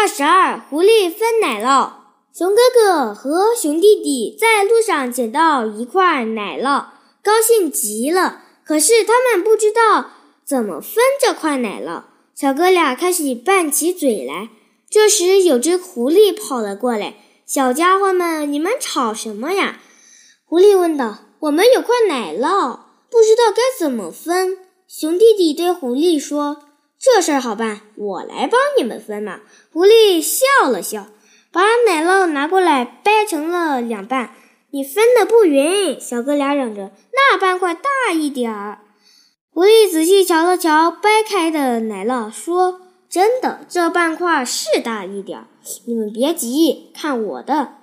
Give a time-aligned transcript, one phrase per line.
[0.00, 1.90] 二十二，狐狸分奶酪。
[2.32, 6.84] 熊哥哥和熊弟弟在路上捡到一块奶酪，
[7.20, 8.42] 高兴极了。
[8.64, 10.12] 可是他们不知道
[10.46, 12.04] 怎么分这块奶酪。
[12.32, 14.50] 小哥俩开始拌起嘴来。
[14.88, 19.80] 这时，有只狐狸跑了过来：“小家伙们，你们吵什么呀？”
[20.46, 21.24] 狐狸问道。
[21.40, 22.78] “我们有块奶酪，
[23.10, 26.67] 不知道该怎么分。”熊弟弟对狐狸说。
[27.00, 29.40] 这事儿好办，我来帮你们分嘛。
[29.72, 31.06] 狐狸笑了笑，
[31.52, 34.34] 把奶酪拿过来，掰成了两半。
[34.70, 38.80] 你分的不匀，小哥俩嚷着：“那半块大一点儿。”
[39.54, 45.46] 狐狸仔细瞧了瞧掰开的奶酪，说：“真的，这半块是大一点儿。
[45.86, 47.74] 你们别急，看我的。”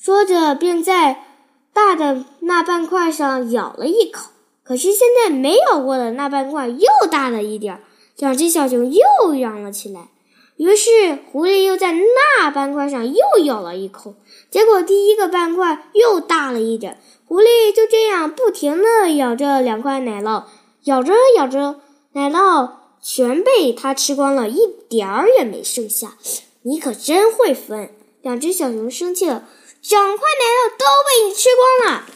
[0.00, 1.24] 说着，便在
[1.72, 4.30] 大的那半块上咬了一口。
[4.62, 7.80] 可是现在没咬过的那半块又大了一点儿。
[8.16, 10.08] 两只小熊又嚷了起来，
[10.56, 14.14] 于是狐狸又在那半块上又咬了一口，
[14.50, 16.98] 结果第一个半块又大了一点。
[17.26, 20.44] 狐狸就这样不停地咬着两块奶酪，
[20.84, 21.80] 咬着咬着，
[22.12, 22.70] 奶酪
[23.02, 26.16] 全被它吃光了，一点儿也没剩下。
[26.62, 27.90] 你可真会分！
[28.22, 29.46] 两只小熊生气了，
[29.82, 31.48] 整块奶酪都被你吃
[31.82, 32.06] 光了。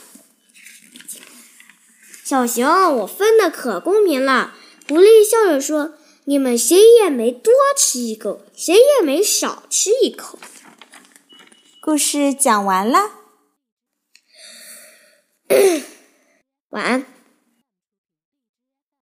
[2.24, 4.54] 小熊，我分的可公平了。
[4.90, 5.94] 狐狸笑着说
[6.26, 10.36] ：“你们谁也没多吃一口，谁也没少吃一口。”
[11.80, 12.98] 故事讲完了，
[16.70, 17.06] 晚安。